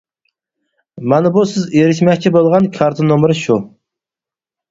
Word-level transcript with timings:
مانا 1.11 1.31
بۇ 1.35 1.43
سىز 1.51 1.67
ئېرىشمەكچى 1.75 2.33
بولغان 2.37 2.67
كارتا 2.79 3.07
نومۇرى 3.09 3.37
شۇ. 3.43 3.59